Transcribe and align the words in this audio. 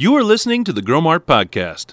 You 0.00 0.16
are 0.16 0.24
listening 0.24 0.64
to 0.64 0.72
the 0.72 0.80
Growmark 0.80 1.26
Podcast. 1.26 1.92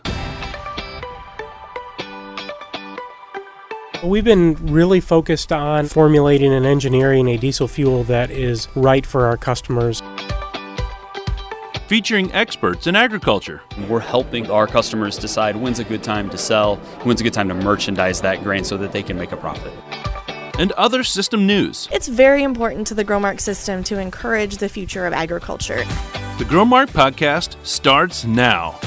We've 4.01 4.23
been 4.23 4.53
really 4.71 5.01
focused 5.01 5.51
on 5.51 5.87
formulating 5.87 6.53
and 6.53 6.65
engineering 6.65 7.27
a 7.27 7.35
diesel 7.35 7.67
fuel 7.67 8.05
that 8.05 8.31
is 8.31 8.69
right 8.75 9.05
for 9.05 9.25
our 9.25 9.35
customers. 9.35 10.01
Featuring 11.89 12.31
experts 12.31 12.87
in 12.87 12.95
agriculture. 12.95 13.61
We're 13.89 13.99
helping 13.99 14.49
our 14.49 14.67
customers 14.67 15.17
decide 15.17 15.57
when's 15.57 15.79
a 15.79 15.83
good 15.83 16.01
time 16.01 16.29
to 16.29 16.37
sell, 16.37 16.77
when's 17.03 17.19
a 17.19 17.25
good 17.25 17.33
time 17.33 17.49
to 17.49 17.55
merchandise 17.55 18.21
that 18.21 18.41
grain 18.41 18.63
so 18.63 18.77
that 18.77 18.93
they 18.93 19.03
can 19.03 19.17
make 19.17 19.33
a 19.33 19.37
profit. 19.37 19.73
And 20.57 20.71
other 20.71 21.03
system 21.03 21.45
news. 21.45 21.89
It's 21.91 22.07
very 22.07 22.43
important 22.43 22.87
to 22.87 22.93
the 22.93 23.03
Growmark 23.03 23.41
system 23.41 23.83
to 23.83 23.99
encourage 23.99 24.59
the 24.59 24.69
future 24.69 25.05
of 25.05 25.11
agriculture. 25.11 25.83
The 26.37 26.43
Growmark 26.43 26.89
Podcast 26.89 27.55
starts 27.65 28.23
now. 28.23 28.79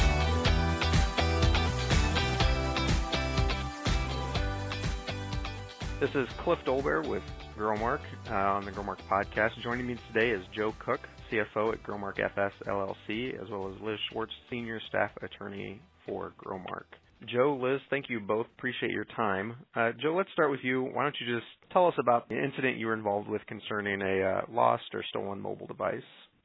This 5.98 6.10
is 6.14 6.28
Cliff 6.38 6.60
Dolbear 6.64 7.04
with 7.08 7.24
Growmark 7.58 7.98
uh, 8.30 8.34
on 8.34 8.64
the 8.64 8.70
Growmark 8.70 8.98
Podcast. 9.10 9.60
Joining 9.64 9.84
me 9.84 9.96
today 10.12 10.30
is 10.30 10.44
Joe 10.54 10.72
Cook, 10.78 11.00
CFO 11.28 11.72
at 11.72 11.82
Growmark 11.82 12.20
FS 12.20 12.52
LLC, 12.68 13.34
as 13.42 13.50
well 13.50 13.68
as 13.68 13.82
Liz 13.82 13.98
Schwartz, 14.12 14.32
Senior 14.48 14.80
Staff 14.88 15.10
Attorney 15.20 15.82
for 16.06 16.32
Growmark. 16.38 16.84
Joe, 17.26 17.58
Liz, 17.60 17.80
thank 17.90 18.08
you 18.08 18.20
both. 18.20 18.46
Appreciate 18.56 18.92
your 18.92 19.06
time. 19.16 19.56
Uh, 19.74 19.90
Joe, 20.00 20.14
let's 20.14 20.30
start 20.32 20.52
with 20.52 20.60
you. 20.62 20.82
Why 20.82 21.02
don't 21.02 21.16
you 21.20 21.34
just 21.34 21.48
tell 21.72 21.88
us 21.88 21.94
about 21.98 22.28
the 22.28 22.40
incident 22.40 22.78
you 22.78 22.86
were 22.86 22.94
involved 22.94 23.28
with 23.28 23.44
concerning 23.48 24.00
a 24.02 24.22
uh, 24.22 24.40
lost 24.52 24.84
or 24.94 25.02
stolen 25.10 25.40
mobile 25.40 25.66
device? 25.66 26.00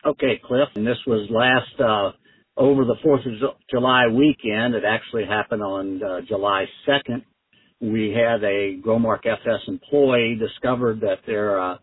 Okay, 0.05 0.39
Cliff, 0.45 0.69
and 0.75 0.85
this 0.85 0.99
was 1.07 1.27
last 1.31 1.81
uh, 1.81 2.11
over 2.57 2.85
the 2.85 2.95
Fourth 3.01 3.25
of 3.25 3.33
July 3.71 4.05
weekend. 4.07 4.75
It 4.75 4.83
actually 4.87 5.25
happened 5.25 5.63
on 5.63 6.03
uh, 6.03 6.21
July 6.27 6.65
2nd. 6.87 7.23
We 7.81 8.11
had 8.11 8.43
a 8.43 8.77
Growmark 8.85 9.25
FS 9.25 9.61
employee 9.67 10.37
discovered 10.39 11.01
that 11.01 11.19
their 11.25 11.59
uh, 11.59 11.77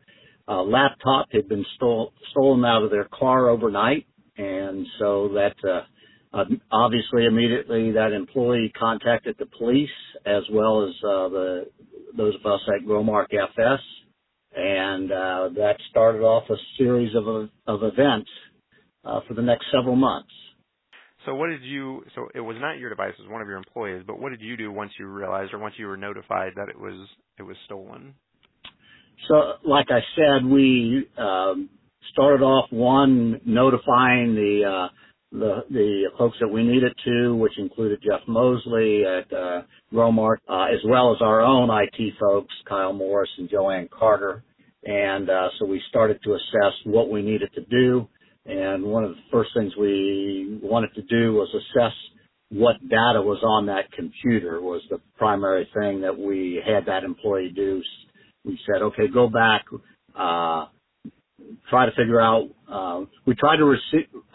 uh, 0.47 0.63
laptop 0.63 1.27
had 1.33 1.49
been 1.49 1.65
stole, 1.75 2.13
stolen 2.31 2.65
out 2.65 2.85
of 2.85 2.93
their 2.93 3.09
car 3.13 3.49
overnight, 3.49 4.07
and 4.37 4.87
so 5.01 5.29
that 5.35 5.57
uh, 5.69 5.83
uh, 6.37 6.45
obviously, 6.71 7.25
immediately 7.25 7.91
that 7.91 8.13
employee 8.13 8.73
contacted 8.79 9.35
the 9.41 9.47
police 9.59 9.91
as 10.25 10.45
well 10.53 10.85
as 10.85 10.95
uh, 11.05 11.29
the 11.29 11.67
those 12.17 12.35
of 12.37 12.47
us 12.47 12.61
at 12.69 12.87
Growmark 12.87 13.35
FS, 13.35 13.81
and 14.63 15.11
uh, 15.11 15.49
that 15.57 15.77
started 15.91 16.23
off 16.23 16.49
a 16.51 16.57
series 16.79 17.15
of 17.17 17.27
of 17.67 17.83
events 17.83 18.31
uh, 19.05 19.21
for 19.27 19.35
the 19.35 19.43
next 19.43 19.67
several 19.73 19.97
months. 19.97 20.31
So, 21.27 21.35
what 21.35 21.49
did 21.49 21.63
you? 21.63 22.05
So, 22.15 22.29
it 22.35 22.41
was 22.41 22.57
not 22.61 22.79
your 22.79 22.91
device; 22.91 23.15
it 23.19 23.23
was 23.23 23.31
one 23.31 23.43
of 23.43 23.49
your 23.49 23.57
employees. 23.57 24.03
But 24.07 24.21
what 24.21 24.31
did 24.31 24.41
you 24.41 24.57
do 24.57 24.71
once 24.71 24.93
you 24.99 25.07
realized, 25.07 25.53
or 25.53 25.59
once 25.59 25.75
you 25.79 25.87
were 25.87 25.97
notified 25.97 26.53
that 26.57 26.69
it 26.69 26.79
was 26.79 27.09
it 27.39 27.43
was 27.43 27.57
stolen? 27.67 28.15
So, 29.29 29.55
like 29.65 29.87
I 29.91 30.01
said, 30.17 30.45
we 30.45 31.09
um, 31.19 31.69
started 32.13 32.43
off 32.43 32.71
one 32.71 33.41
notifying 33.45 34.35
the 34.35 34.65
uh, 34.65 34.89
the 35.33 35.65
the 35.71 36.03
folks 36.19 36.37
that 36.41 36.49
we 36.49 36.63
needed 36.63 36.93
to, 37.05 37.35
which 37.35 37.59
included 37.59 38.01
Jeff 38.05 38.21
Mosley 38.29 39.05
at 39.05 39.33
uh, 39.33 39.63
Growmark, 39.93 40.39
uh, 40.49 40.67
as 40.73 40.81
well 40.85 41.15
as 41.15 41.23
our 41.23 41.41
own 41.41 41.71
IT 41.71 42.15
folks, 42.21 42.53
Kyle 42.69 42.93
Morris 42.93 43.31
and 43.39 43.49
Joanne 43.49 43.89
Carter. 43.97 44.43
And 44.85 45.31
uh, 45.31 45.49
so 45.59 45.67
we 45.67 45.81
started 45.89 46.21
to 46.25 46.35
assess 46.35 46.75
what 46.85 47.11
we 47.11 47.23
needed 47.23 47.51
to 47.55 47.63
do. 47.63 48.09
And 48.45 48.85
one 48.85 49.05
of 49.05 49.11
the 49.11 49.23
first 49.31 49.51
things 49.55 49.73
we 49.77 50.59
wanted 50.63 50.95
to 50.95 51.03
do 51.03 51.35
was 51.35 51.49
assess 51.55 51.93
what 52.51 52.77
data 52.83 53.23
was 53.23 53.43
on 53.43 53.67
that 53.67 53.91
computer 53.93 54.61
was 54.61 54.83
the 54.91 55.01
primary 55.17 55.69
thing 55.75 56.01
that 56.03 56.19
we 56.19 56.61
had 56.65 56.87
that 56.87 57.05
employee 57.05 57.53
do. 57.55 57.83
We 58.45 58.59
said, 58.67 58.83
okay, 58.83 59.09
go 59.13 59.29
back, 59.29 59.65
uh, 60.19 60.67
try 61.71 61.87
to 61.87 61.93
figure 61.93 62.21
out. 62.21 62.49
Uh, 62.71 63.07
we 63.27 63.35
tried 63.37 63.57
to 63.59 63.75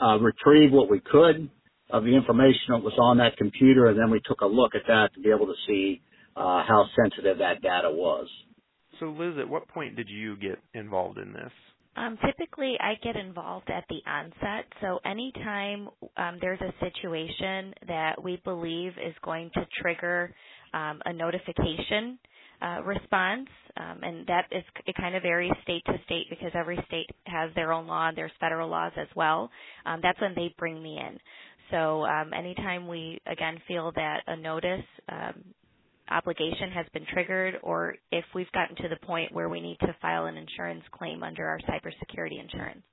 uh, 0.01 0.17
retrieve 0.19 0.71
what 0.71 0.89
we 0.89 0.99
could 0.99 1.49
of 1.89 2.03
the 2.03 2.15
information 2.15 2.59
that 2.69 2.83
was 2.83 2.93
on 2.99 3.17
that 3.17 3.37
computer, 3.37 3.87
and 3.87 3.99
then 3.99 4.09
we 4.09 4.21
took 4.25 4.41
a 4.41 4.45
look 4.45 4.75
at 4.75 4.81
that 4.87 5.13
to 5.13 5.21
be 5.21 5.29
able 5.29 5.45
to 5.45 5.55
see 5.67 6.01
uh, 6.35 6.63
how 6.67 6.85
sensitive 7.01 7.37
that 7.37 7.61
data 7.61 7.89
was. 7.89 8.27
So, 8.99 9.07
Liz, 9.07 9.35
at 9.39 9.47
what 9.47 9.67
point 9.67 9.95
did 9.95 10.09
you 10.09 10.35
get 10.37 10.59
involved 10.73 11.17
in 11.17 11.33
this? 11.33 11.51
Um, 11.95 12.17
typically, 12.25 12.77
I 12.79 12.93
get 13.03 13.15
involved 13.15 13.69
at 13.69 13.83
the 13.89 13.99
onset. 14.09 14.65
So, 14.81 14.99
anytime 15.03 15.89
um, 16.15 16.37
there's 16.41 16.61
a 16.61 16.73
situation 16.79 17.73
that 17.87 18.21
we 18.23 18.39
believe 18.43 18.91
is 19.03 19.15
going 19.23 19.49
to 19.55 19.65
trigger 19.81 20.33
um, 20.73 21.01
a 21.05 21.13
notification 21.13 22.19
uh, 22.61 22.81
response, 22.83 23.47
um, 23.77 23.99
and 24.03 24.27
that 24.27 24.45
is 24.51 24.63
it 24.85 24.95
kind 24.95 25.15
of 25.15 25.23
varies 25.23 25.51
state 25.63 25.83
to 25.85 25.93
state 26.05 26.27
because 26.29 26.51
every 26.53 26.77
state 26.87 27.09
has 27.25 27.49
their 27.55 27.71
own 27.73 27.87
law. 27.87 28.11
There's 28.15 28.31
federal 28.39 28.69
laws 28.69 28.91
as 28.97 29.07
well. 29.15 29.49
Um, 29.85 29.99
that's 30.01 30.19
when 30.21 30.33
they 30.35 30.53
bring 30.57 30.81
me 30.81 30.99
in. 30.99 31.19
So 31.71 32.05
um, 32.05 32.31
anytime 32.33 32.87
we 32.87 33.19
again 33.25 33.59
feel 33.67 33.91
that 33.95 34.21
a 34.27 34.35
notice 34.35 34.85
um, 35.09 35.43
obligation 36.09 36.71
has 36.71 36.85
been 36.93 37.05
triggered, 37.11 37.55
or 37.63 37.95
if 38.11 38.25
we've 38.33 38.51
gotten 38.51 38.75
to 38.77 38.89
the 38.89 39.05
point 39.05 39.33
where 39.33 39.49
we 39.49 39.61
need 39.61 39.77
to 39.81 39.95
file 40.01 40.25
an 40.25 40.37
insurance 40.37 40.83
claim 40.91 41.23
under 41.23 41.47
our 41.47 41.59
cybersecurity 41.59 42.41
insurance. 42.41 42.83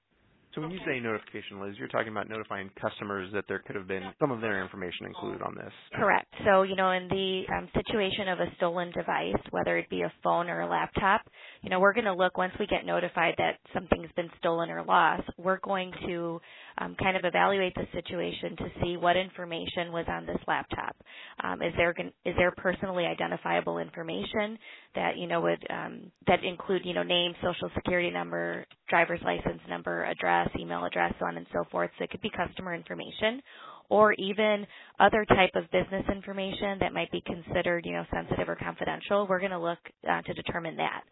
So 0.54 0.60
when 0.60 0.70
you 0.70 0.78
say 0.86 1.00
notification, 1.00 1.60
Liz, 1.60 1.74
you're 1.78 1.88
talking 1.88 2.10
about 2.10 2.28
notifying 2.28 2.70
customers 2.80 3.28
that 3.34 3.44
there 3.48 3.58
could 3.58 3.74
have 3.74 3.88
been 3.88 4.04
some 4.20 4.30
of 4.30 4.40
their 4.40 4.62
information 4.62 5.06
included 5.06 5.42
on 5.42 5.56
this. 5.56 5.72
Correct. 5.94 6.32
So, 6.44 6.62
you 6.62 6.76
know, 6.76 6.92
in 6.92 7.08
the 7.08 7.42
um, 7.52 7.68
situation 7.74 8.28
of 8.28 8.38
a 8.38 8.46
stolen 8.56 8.92
device, 8.92 9.42
whether 9.50 9.76
it 9.78 9.90
be 9.90 10.02
a 10.02 10.12
phone 10.22 10.48
or 10.48 10.60
a 10.60 10.68
laptop, 10.68 11.22
you 11.64 11.70
know, 11.70 11.80
we're 11.80 11.94
going 11.94 12.04
to 12.04 12.12
look 12.12 12.36
once 12.36 12.52
we 12.60 12.66
get 12.66 12.84
notified 12.84 13.34
that 13.38 13.56
something's 13.72 14.10
been 14.16 14.28
stolen 14.38 14.68
or 14.68 14.84
lost, 14.84 15.22
we're 15.38 15.58
going 15.60 15.90
to 16.06 16.38
um, 16.76 16.94
kind 17.02 17.16
of 17.16 17.24
evaluate 17.24 17.74
the 17.74 17.86
situation 17.94 18.54
to 18.58 18.66
see 18.82 18.98
what 18.98 19.16
information 19.16 19.90
was 19.90 20.04
on 20.06 20.26
this 20.26 20.36
laptop. 20.46 20.94
Um, 21.42 21.62
is 21.62 21.72
there 21.78 21.94
is 22.26 22.34
there 22.36 22.52
personally 22.58 23.06
identifiable 23.06 23.78
information 23.78 24.58
that 24.94 25.16
you 25.16 25.26
know 25.26 25.40
would 25.40 25.64
um, 25.70 26.12
that 26.26 26.44
include 26.44 26.82
you 26.84 26.92
know 26.92 27.02
name, 27.02 27.32
social 27.42 27.70
security 27.74 28.10
number, 28.10 28.66
driver's 28.90 29.20
license 29.24 29.62
number, 29.66 30.04
address, 30.04 30.50
email 30.60 30.84
address, 30.84 31.14
so 31.18 31.24
on 31.24 31.38
and 31.38 31.46
so 31.50 31.64
forth. 31.70 31.90
So 31.96 32.04
it 32.04 32.10
could 32.10 32.20
be 32.20 32.30
customer 32.30 32.74
information 32.74 33.40
or 33.90 34.12
even 34.14 34.66
other 34.98 35.24
type 35.24 35.50
of 35.54 35.64
business 35.70 36.04
information 36.14 36.78
that 36.80 36.92
might 36.92 37.10
be 37.12 37.22
considered, 37.26 37.84
you 37.84 37.92
know, 37.92 38.04
sensitive 38.12 38.48
or 38.48 38.56
confidential, 38.56 39.26
we're 39.28 39.40
going 39.40 39.50
to 39.50 39.58
look 39.58 39.78
uh, 40.08 40.22
to 40.22 40.34
determine 40.34 40.76
that. 40.76 41.02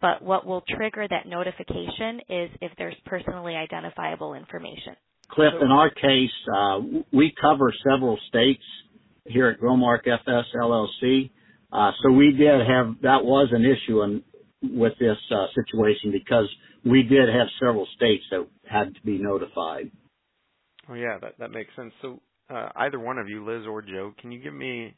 But 0.00 0.22
what 0.22 0.46
will 0.46 0.62
trigger 0.76 1.06
that 1.08 1.26
notification 1.26 2.20
is 2.28 2.50
if 2.60 2.72
there's 2.78 2.96
personally 3.06 3.56
identifiable 3.56 4.34
information. 4.34 4.94
Cliff, 5.30 5.52
in 5.60 5.70
our 5.70 5.90
case, 5.90 6.30
uh, 6.54 6.80
we 7.12 7.32
cover 7.40 7.72
several 7.88 8.18
states 8.28 8.62
here 9.26 9.48
at 9.48 9.60
Growmark 9.60 10.00
FS 10.06 10.44
LLC. 10.60 11.30
Uh, 11.72 11.92
so 12.02 12.10
we 12.10 12.32
did 12.32 12.66
have, 12.66 12.96
that 13.02 13.24
was 13.24 13.48
an 13.52 13.64
issue 13.64 14.02
in, 14.02 14.22
with 14.62 14.92
this 14.98 15.16
uh, 15.30 15.46
situation 15.54 16.10
because 16.10 16.48
we 16.84 17.02
did 17.02 17.28
have 17.28 17.46
several 17.60 17.86
states 17.96 18.24
that 18.30 18.46
had 18.68 18.94
to 18.94 19.00
be 19.02 19.18
notified. 19.18 19.90
Oh 20.90 20.94
yeah, 20.94 21.18
that 21.22 21.34
that 21.38 21.50
makes 21.52 21.70
sense. 21.76 21.92
So 22.02 22.20
uh, 22.50 22.70
either 22.76 22.98
one 22.98 23.18
of 23.18 23.28
you, 23.28 23.44
Liz 23.46 23.66
or 23.68 23.82
Joe, 23.82 24.12
can 24.20 24.32
you 24.32 24.40
give 24.40 24.54
me, 24.54 24.94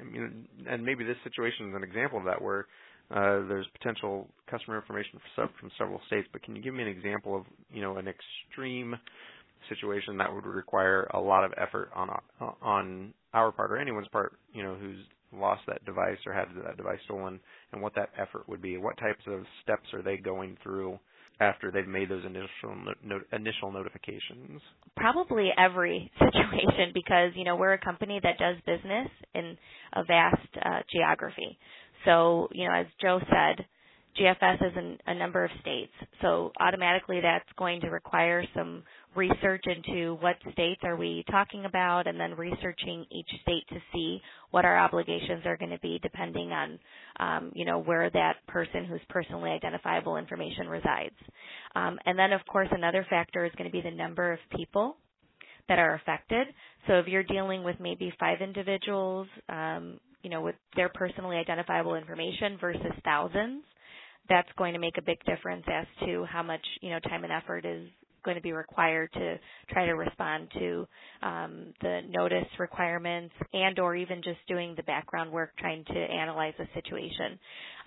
I 0.00 0.04
mean, 0.04 0.46
and 0.68 0.84
maybe 0.84 1.04
this 1.04 1.16
situation 1.24 1.70
is 1.70 1.74
an 1.74 1.84
example 1.84 2.18
of 2.18 2.26
that 2.26 2.42
where 2.42 2.66
uh, 3.10 3.46
there's 3.48 3.66
potential 3.78 4.28
customer 4.50 4.76
information 4.76 5.18
from 5.34 5.70
several 5.78 6.00
states, 6.06 6.28
but 6.32 6.42
can 6.42 6.54
you 6.56 6.62
give 6.62 6.74
me 6.74 6.82
an 6.82 6.88
example 6.88 7.36
of 7.36 7.44
you 7.72 7.82
know 7.82 7.96
an 7.96 8.06
extreme 8.06 8.94
situation 9.68 10.16
that 10.18 10.32
would 10.32 10.46
require 10.46 11.04
a 11.14 11.20
lot 11.20 11.44
of 11.44 11.52
effort 11.56 11.90
on 11.94 12.10
on 12.62 13.14
our 13.34 13.52
part 13.52 13.72
or 13.72 13.78
anyone's 13.78 14.08
part, 14.08 14.34
you 14.52 14.62
know, 14.62 14.74
who's 14.74 14.98
lost 15.32 15.62
that 15.68 15.84
device 15.84 16.18
or 16.26 16.32
had 16.32 16.48
that 16.64 16.76
device 16.76 16.98
stolen, 17.04 17.40
and 17.72 17.80
what 17.80 17.94
that 17.94 18.10
effort 18.18 18.48
would 18.48 18.60
be. 18.60 18.76
What 18.76 18.98
types 18.98 19.22
of 19.26 19.44
steps 19.62 19.86
are 19.94 20.02
they 20.02 20.16
going 20.16 20.56
through 20.62 20.98
after 21.40 21.70
they've 21.70 21.86
made 21.86 22.08
those 22.08 22.24
initial 22.24 22.94
no, 23.02 23.20
initial 23.32 23.72
notifications? 23.72 24.60
Probably 24.96 25.50
every 25.58 26.10
situation 26.18 26.92
because 26.94 27.32
you 27.34 27.44
know 27.44 27.56
we're 27.56 27.72
a 27.72 27.78
company 27.78 28.20
that 28.22 28.38
does 28.38 28.56
business 28.66 29.08
in 29.34 29.56
a 29.94 30.04
vast 30.04 30.48
uh, 30.64 30.80
geography. 30.92 31.58
So 32.04 32.48
you 32.52 32.68
know, 32.68 32.74
as 32.74 32.86
Joe 33.00 33.20
said, 33.28 33.64
GFS 34.18 34.66
is 34.66 34.72
in 34.76 34.98
a 35.06 35.14
number 35.14 35.44
of 35.44 35.50
states. 35.60 35.92
So 36.20 36.52
automatically 36.60 37.20
that's 37.22 37.48
going 37.56 37.80
to 37.82 37.88
require 37.88 38.44
some 38.54 38.82
research 39.16 39.64
into 39.66 40.14
what 40.20 40.36
states 40.52 40.80
are 40.84 40.96
we 40.96 41.24
talking 41.30 41.64
about 41.64 42.06
and 42.06 42.18
then 42.18 42.34
researching 42.34 43.04
each 43.10 43.28
state 43.42 43.66
to 43.68 43.76
see 43.92 44.20
what 44.50 44.64
our 44.64 44.78
obligations 44.78 45.42
are 45.46 45.56
going 45.56 45.70
to 45.70 45.78
be 45.80 45.98
depending 46.02 46.52
on 46.52 46.78
um, 47.18 47.52
you 47.54 47.64
know 47.64 47.78
where 47.80 48.08
that 48.10 48.36
person 48.46 48.84
whose 48.84 49.00
personally 49.08 49.50
identifiable 49.50 50.16
information 50.16 50.68
resides 50.68 51.14
um, 51.74 51.98
and 52.06 52.18
then 52.18 52.32
of 52.32 52.40
course 52.46 52.68
another 52.70 53.04
factor 53.10 53.44
is 53.44 53.52
going 53.58 53.68
to 53.68 53.72
be 53.72 53.82
the 53.82 53.94
number 53.94 54.32
of 54.32 54.38
people 54.56 54.96
that 55.70 55.78
are 55.78 55.94
affected. 55.94 56.48
So 56.88 56.94
if 56.94 57.06
you're 57.06 57.22
dealing 57.22 57.62
with 57.62 57.76
maybe 57.80 58.12
five 58.18 58.40
individuals, 58.42 59.28
um, 59.48 60.00
you 60.22 60.28
know, 60.28 60.42
with 60.42 60.56
their 60.76 60.90
personally 60.90 61.36
identifiable 61.36 61.94
information 61.94 62.58
versus 62.60 62.92
thousands, 63.04 63.62
that's 64.28 64.48
going 64.58 64.74
to 64.74 64.80
make 64.80 64.98
a 64.98 65.02
big 65.02 65.18
difference 65.24 65.64
as 65.72 65.86
to 66.04 66.24
how 66.24 66.42
much, 66.42 66.64
you 66.82 66.90
know, 66.90 66.98
time 67.00 67.22
and 67.24 67.32
effort 67.32 67.64
is 67.64 67.88
going 68.24 68.36
to 68.36 68.42
be 68.42 68.52
required 68.52 69.10
to 69.14 69.38
try 69.70 69.86
to 69.86 69.92
respond 69.92 70.48
to 70.58 70.86
um, 71.22 71.74
the 71.82 72.00
notice 72.08 72.46
requirements 72.58 73.34
and 73.52 73.78
or 73.78 73.96
even 73.96 74.22
just 74.22 74.38
doing 74.48 74.74
the 74.76 74.82
background 74.84 75.30
work 75.32 75.50
trying 75.58 75.84
to 75.86 75.94
analyze 75.98 76.54
the 76.58 76.66
situation. 76.74 77.38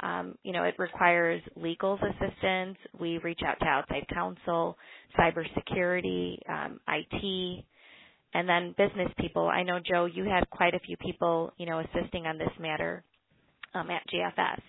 Um, 0.02 0.36
you 0.44 0.54
know, 0.54 0.64
it 0.64 0.76
requires 0.78 1.42
legal 1.56 1.96
assistance. 1.96 2.78
We 3.00 3.20
reach 3.20 3.42
out 3.46 3.60
to 3.60 3.66
outside 3.66 4.06
counsel, 4.14 4.78
cybersecurity, 5.20 6.38
um, 6.50 6.80
IT, 6.88 7.66
and 8.34 8.50
then 8.50 8.76
business 8.78 9.10
people. 9.20 9.48
I 9.48 9.64
know 9.64 9.80
Joe, 9.80 10.06
you 10.06 10.26
had 10.26 10.50
quite 10.50 10.74
a 10.74 10.80
few 10.80 10.98
people, 10.98 11.54
you 11.58 11.66
know, 11.66 11.80
assisting 11.82 12.26
on 12.26 12.38
this 12.38 12.50
matter 12.60 13.04
um, 13.74 13.90
at 13.90 14.02
GFS. 14.10 14.62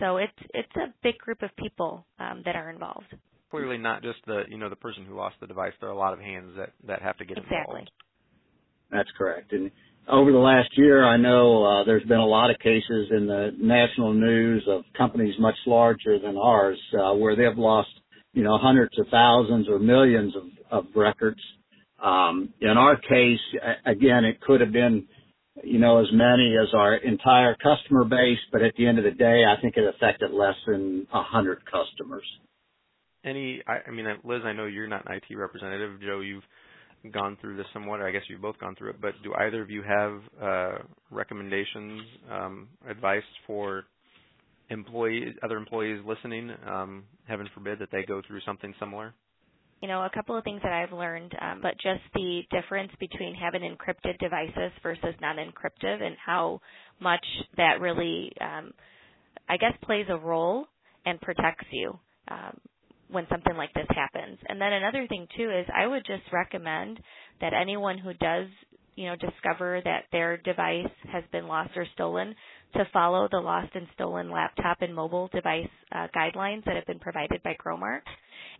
So 0.00 0.16
it's 0.16 0.32
it's 0.54 0.76
a 0.76 0.92
big 1.02 1.18
group 1.18 1.42
of 1.42 1.50
people 1.56 2.06
um, 2.18 2.42
that 2.44 2.56
are 2.56 2.70
involved 2.70 3.14
clearly 3.52 3.78
not 3.78 4.02
just 4.02 4.18
the 4.26 4.42
you 4.48 4.56
know 4.56 4.68
the 4.70 4.76
person 4.76 5.04
who 5.04 5.14
lost 5.14 5.36
the 5.40 5.46
device. 5.46 5.72
There 5.78 5.90
are 5.90 5.92
a 5.92 5.96
lot 5.96 6.14
of 6.14 6.18
hands 6.18 6.52
that 6.56 6.70
that 6.86 7.02
have 7.02 7.16
to 7.18 7.24
get 7.24 7.36
exactly. 7.36 7.58
involved. 7.58 7.90
That's 8.90 9.10
correct. 9.16 9.52
And 9.52 9.70
over 10.08 10.32
the 10.32 10.38
last 10.38 10.70
year, 10.76 11.04
I 11.04 11.16
know 11.18 11.64
uh, 11.64 11.84
there's 11.84 12.02
been 12.04 12.18
a 12.18 12.26
lot 12.26 12.50
of 12.50 12.58
cases 12.58 13.08
in 13.10 13.26
the 13.26 13.50
national 13.60 14.14
news 14.14 14.64
of 14.68 14.82
companies 14.96 15.34
much 15.38 15.54
larger 15.66 16.18
than 16.18 16.36
ours 16.36 16.78
uh, 16.98 17.12
where 17.12 17.36
they've 17.36 17.56
lost 17.56 17.90
you 18.32 18.42
know 18.42 18.58
hundreds 18.58 18.98
of 18.98 19.06
thousands 19.10 19.68
or 19.68 19.78
millions 19.78 20.34
of, 20.34 20.44
of 20.70 20.86
records. 20.96 21.40
Um, 22.02 22.52
in 22.60 22.70
our 22.70 22.96
case, 22.96 23.38
again, 23.86 24.24
it 24.24 24.40
could 24.40 24.60
have 24.60 24.72
been 24.72 25.06
you 25.62 25.78
know, 25.78 26.00
as 26.00 26.06
many 26.12 26.56
as 26.56 26.72
our 26.72 26.94
entire 26.96 27.54
customer 27.62 28.04
base, 28.04 28.38
but 28.50 28.62
at 28.62 28.74
the 28.76 28.86
end 28.86 28.98
of 28.98 29.04
the 29.04 29.10
day, 29.10 29.44
I 29.44 29.60
think 29.60 29.76
it 29.76 29.84
affected 29.84 30.32
less 30.32 30.56
than 30.66 31.06
a 31.12 31.22
hundred 31.22 31.58
customers 31.66 32.24
any 33.24 33.62
I, 33.66 33.88
I 33.88 33.90
mean 33.90 34.06
Liz, 34.24 34.42
I 34.44 34.52
know 34.52 34.66
you're 34.66 34.88
not 34.88 35.08
an 35.08 35.16
IT 35.16 35.36
representative. 35.36 36.00
Joe, 36.00 36.20
you've 36.20 36.44
gone 37.10 37.36
through 37.40 37.56
this 37.56 37.66
somewhat, 37.72 38.00
I 38.00 38.12
guess 38.12 38.22
you've 38.28 38.42
both 38.42 38.58
gone 38.58 38.76
through 38.76 38.90
it, 38.90 39.00
but 39.00 39.14
do 39.24 39.34
either 39.34 39.62
of 39.62 39.70
you 39.70 39.82
have 39.82 40.20
uh, 40.40 40.78
recommendations, 41.10 42.02
um, 42.30 42.68
advice 42.88 43.24
for 43.46 43.84
employees, 44.70 45.34
other 45.42 45.56
employees 45.56 46.00
listening? 46.06 46.50
Um, 46.66 47.04
heaven 47.26 47.48
forbid 47.54 47.78
that 47.80 47.90
they 47.90 48.04
go 48.04 48.22
through 48.26 48.40
something 48.46 48.72
similar. 48.78 49.14
You 49.80 49.88
know, 49.88 50.04
a 50.04 50.10
couple 50.14 50.36
of 50.38 50.44
things 50.44 50.60
that 50.62 50.72
I've 50.72 50.92
learned, 50.92 51.32
um, 51.40 51.58
but 51.60 51.72
just 51.82 52.02
the 52.14 52.42
difference 52.52 52.92
between 53.00 53.34
having 53.34 53.62
encrypted 53.62 54.16
devices 54.20 54.70
versus 54.80 55.14
non-encrypted, 55.20 56.00
and 56.02 56.14
how 56.24 56.60
much 57.00 57.24
that 57.56 57.80
really, 57.80 58.32
um, 58.40 58.72
I 59.48 59.56
guess, 59.56 59.72
plays 59.82 60.06
a 60.08 60.16
role 60.16 60.66
and 61.04 61.20
protects 61.20 61.66
you. 61.72 61.98
Um, 62.28 62.60
when 63.12 63.26
something 63.30 63.56
like 63.56 63.72
this 63.74 63.86
happens. 63.90 64.38
And 64.48 64.60
then 64.60 64.72
another 64.72 65.06
thing 65.06 65.26
too 65.36 65.50
is 65.50 65.66
I 65.74 65.86
would 65.86 66.04
just 66.06 66.22
recommend 66.32 66.98
that 67.40 67.52
anyone 67.54 67.98
who 67.98 68.14
does, 68.14 68.48
you 68.96 69.06
know, 69.06 69.16
discover 69.16 69.80
that 69.84 70.04
their 70.12 70.36
device 70.38 70.92
has 71.12 71.24
been 71.30 71.46
lost 71.46 71.70
or 71.76 71.86
stolen 71.94 72.34
to 72.74 72.84
follow 72.92 73.28
the 73.30 73.38
lost 73.38 73.74
and 73.74 73.86
stolen 73.94 74.30
laptop 74.30 74.78
and 74.80 74.94
mobile 74.94 75.28
device 75.32 75.68
uh, 75.92 76.08
guidelines 76.16 76.64
that 76.64 76.74
have 76.74 76.86
been 76.86 76.98
provided 76.98 77.42
by 77.42 77.54
Growmark. 77.64 78.00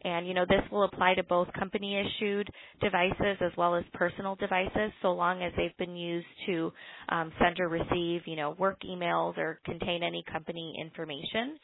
And, 0.05 0.27
you 0.27 0.35
know, 0.35 0.45
this 0.49 0.63
will 0.71 0.85
apply 0.85 1.15
to 1.15 1.23
both 1.23 1.53
company 1.53 1.97
issued 2.01 2.49
devices 2.81 3.37
as 3.41 3.53
well 3.57 3.77
as 3.77 3.85
personal 3.95 4.35
devices 4.35 4.91
so 5.01 5.13
long 5.13 5.43
as 5.43 5.53
they've 5.57 5.77
been 5.79 5.97
used 5.97 6.27
to 6.47 6.73
um, 7.09 7.33
send 7.41 7.61
or 7.61 7.69
receive, 7.69 8.23
you 8.27 8.35
know, 8.35 8.57
work 8.59 8.79
emails 8.85 9.39
or 9.39 9.61
contain 9.65 10.03
any 10.03 10.25
company 10.31 10.75
information. 10.81 11.57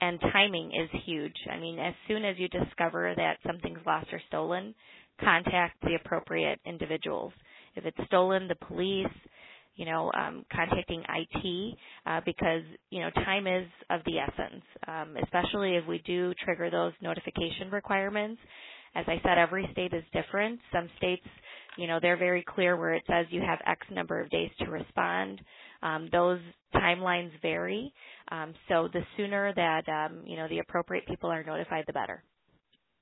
And 0.00 0.20
timing 0.20 0.72
is 0.72 1.00
huge. 1.06 1.36
I 1.50 1.58
mean, 1.58 1.78
as 1.78 1.94
soon 2.06 2.24
as 2.24 2.36
you 2.38 2.48
discover 2.48 3.14
that 3.16 3.38
something's 3.46 3.84
lost 3.86 4.08
or 4.12 4.20
stolen, 4.28 4.74
contact 5.20 5.80
the 5.82 5.96
appropriate 6.04 6.60
individuals. 6.66 7.32
If 7.76 7.86
it's 7.86 8.06
stolen, 8.06 8.48
the 8.48 8.66
police, 8.66 9.06
you 9.76 9.84
know, 9.84 10.10
um, 10.18 10.44
contacting 10.52 11.02
IT 11.02 11.78
uh, 12.06 12.20
because 12.24 12.62
you 12.90 13.00
know 13.00 13.10
time 13.10 13.46
is 13.46 13.66
of 13.90 14.00
the 14.06 14.18
essence, 14.18 14.64
um, 14.88 15.16
especially 15.22 15.76
if 15.76 15.86
we 15.86 16.02
do 16.06 16.32
trigger 16.44 16.70
those 16.70 16.92
notification 17.00 17.70
requirements. 17.70 18.40
As 18.94 19.04
I 19.06 19.20
said, 19.22 19.36
every 19.36 19.68
state 19.72 19.92
is 19.92 20.02
different. 20.14 20.58
Some 20.72 20.88
states, 20.96 21.26
you 21.76 21.86
know, 21.86 21.98
they're 22.00 22.16
very 22.16 22.42
clear 22.42 22.78
where 22.78 22.94
it 22.94 23.02
says 23.06 23.26
you 23.28 23.42
have 23.42 23.58
X 23.66 23.86
number 23.92 24.18
of 24.20 24.30
days 24.30 24.50
to 24.60 24.70
respond. 24.70 25.42
Um, 25.82 26.08
those 26.10 26.40
timelines 26.74 27.30
vary. 27.42 27.92
Um, 28.32 28.54
so 28.68 28.88
the 28.90 29.02
sooner 29.18 29.52
that 29.54 29.86
um, 29.88 30.22
you 30.24 30.36
know 30.36 30.48
the 30.48 30.60
appropriate 30.60 31.06
people 31.06 31.30
are 31.30 31.44
notified, 31.44 31.84
the 31.86 31.92
better. 31.92 32.24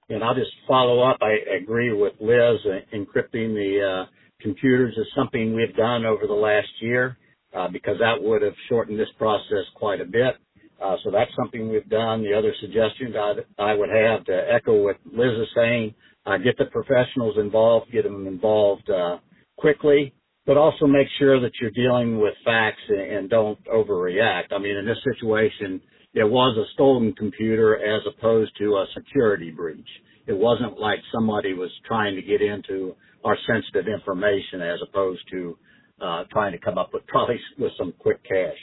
And 0.09 0.23
I'll 0.23 0.35
just 0.35 0.50
follow 0.69 1.00
up. 1.00 1.19
I 1.23 1.37
agree 1.62 1.93
with 1.93 2.12
Liz. 2.20 2.61
Encrypting 2.93 3.55
the 3.55 4.05
uh, 4.06 4.11
computers 4.41 4.95
is 4.97 5.07
something 5.17 5.55
we've 5.55 5.77
done 5.77 6.05
over 6.05 6.27
the 6.27 6.33
last 6.33 6.69
year 6.81 7.17
uh, 7.55 7.69
because 7.69 7.97
that 8.01 8.21
would 8.23 8.43
have 8.43 8.55
shortened 8.69 8.99
this 8.99 9.09
process 9.19 9.65
quite 9.75 10.01
a 10.01 10.05
bit. 10.05 10.37
Uh, 10.83 10.97
so 11.05 11.11
that's 11.11 11.31
something 11.37 11.69
we've 11.69 11.89
done. 11.89 12.23
The 12.23 12.37
other 12.37 12.53
suggestions 12.61 13.15
I, 13.17 13.35
I 13.63 13.75
would 13.75 13.91
have 13.91 14.25
to 14.27 14.53
echo 14.53 14.83
what 14.83 14.97
Liz 15.07 15.39
is 15.39 15.49
saying, 15.55 15.95
uh, 16.27 16.37
get 16.39 16.59
the 16.59 16.67
professionals 16.67 17.37
involved, 17.39 17.93
get 17.93 18.05
them 18.05 18.27
involved 18.27 18.91
uh, 18.91 19.19
quickly, 19.57 20.13
but 20.47 20.57
also 20.57 20.87
make 20.87 21.07
sure 21.19 21.41
that 21.41 21.53
you're 21.61 21.71
dealing 21.71 22.19
with 22.21 22.35
facts 22.45 22.83
and, 22.89 23.01
and 23.01 23.31
don't 23.31 23.59
overreact. 23.67 24.53
I 24.53 24.59
mean, 24.59 24.77
in 24.77 24.85
this 24.85 24.99
situation, 25.15 25.81
it 26.13 26.25
was 26.25 26.57
a 26.57 26.71
stolen 26.75 27.13
computer 27.15 27.77
as 27.77 28.03
opposed 28.07 28.53
to 28.59 28.77
a 28.77 28.87
security 28.95 29.51
breach. 29.51 29.89
It 30.26 30.37
wasn't 30.37 30.79
like 30.79 30.99
somebody 31.12 31.53
was 31.53 31.71
trying 31.87 32.17
to 32.17 32.23
get 32.23 32.41
into 32.41 32.94
our 33.25 33.37
sensitive 33.47 33.93
information 33.93 34.62
as 34.62 34.79
opposed 34.88 35.21
to 35.31 35.59
uh, 36.00 36.25
trying 36.31 36.53
to 36.53 36.59
come 36.59 36.79
up 36.79 36.91
with 36.93 37.06
probably 37.09 37.41
with 37.59 37.73
some 37.79 37.93
quick 37.99 38.23
cash. 38.25 38.59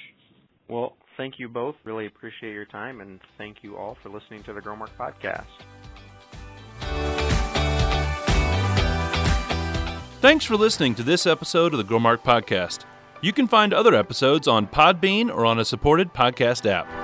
Well, 0.67 0.95
thank 1.17 1.35
you 1.37 1.49
both. 1.49 1.75
Really 1.83 2.05
appreciate 2.05 2.53
your 2.53 2.65
time, 2.65 3.01
and 3.01 3.19
thank 3.37 3.57
you 3.61 3.77
all 3.77 3.97
for 4.01 4.09
listening 4.09 4.43
to 4.43 4.53
the 4.53 4.61
Growmark 4.61 4.89
podcast. 4.99 5.45
Thanks 10.21 10.45
for 10.45 10.55
listening 10.55 10.93
to 10.95 11.03
this 11.03 11.25
episode 11.25 11.73
of 11.73 11.79
the 11.79 11.83
Growmark 11.83 12.19
podcast. 12.19 12.85
You 13.21 13.33
can 13.33 13.47
find 13.47 13.73
other 13.73 13.95
episodes 13.95 14.47
on 14.47 14.67
Podbean 14.67 15.29
or 15.29 15.45
on 15.45 15.59
a 15.59 15.65
supported 15.65 16.13
podcast 16.13 16.69
app. 16.69 17.00